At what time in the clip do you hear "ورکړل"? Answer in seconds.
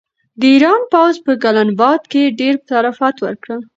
3.25-3.61